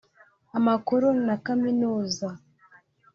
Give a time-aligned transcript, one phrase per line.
[0.57, 2.27] amakuru na kaminuza